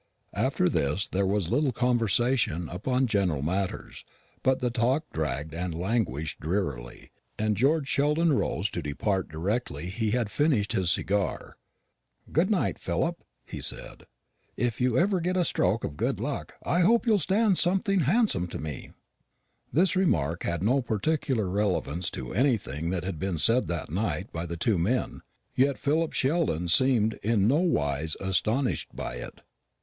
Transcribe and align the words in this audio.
After 0.33 0.67
this 0.67 1.07
there 1.07 1.27
was 1.27 1.45
a 1.45 1.53
little 1.53 1.71
conversation 1.71 2.69
upon 2.69 3.05
general 3.05 3.43
matters, 3.43 4.03
but 4.41 4.59
the 4.59 4.71
talk 4.71 5.05
dragged 5.13 5.53
and 5.53 5.75
languished 5.75 6.39
drearily, 6.39 7.11
and 7.37 7.55
George 7.55 7.87
Sheldon 7.87 8.33
rose 8.33 8.71
to 8.71 8.81
depart 8.81 9.29
directly 9.29 9.91
he 9.91 10.09
had 10.09 10.31
finished 10.31 10.73
his 10.73 10.89
cigar. 10.89 11.55
"Good 12.31 12.49
night, 12.49 12.79
Philip!" 12.79 13.23
he 13.45 13.61
said; 13.61 14.07
"if 14.57 14.81
ever 14.81 15.17
you 15.17 15.21
get 15.21 15.37
a 15.37 15.45
stroke 15.45 15.83
of 15.83 15.97
good 15.97 16.19
luck, 16.19 16.55
I 16.63 16.79
hope 16.79 17.05
you'll 17.05 17.19
stand 17.19 17.59
something 17.59 17.99
handsome 17.99 18.47
to 18.47 18.59
me." 18.59 18.93
This 19.71 19.95
remark 19.95 20.41
had 20.41 20.63
no 20.63 20.81
particular 20.81 21.47
relevance 21.47 22.09
to 22.09 22.33
anything 22.33 22.89
that 22.89 23.03
had 23.03 23.19
been 23.19 23.37
said 23.37 23.67
that 23.67 23.91
night 23.91 24.33
by 24.33 24.47
the 24.47 24.57
two 24.57 24.79
men; 24.79 25.21
yet 25.53 25.77
Philip 25.77 26.13
Sheldon 26.13 26.69
seemed 26.69 27.19
in 27.21 27.47
nowise 27.47 28.17
astonished 28.19 28.95
by 28.95 29.17
it. 29.17 29.41